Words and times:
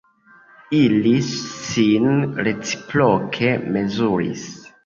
Ili 0.77 1.11
sin 1.27 2.09
reciproke 2.47 3.55
mezuris. 3.77 4.51